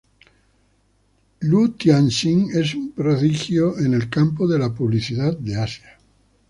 [1.49, 5.99] Lu Tian Xing es un prodigio en el campo de la publicidad de Asia.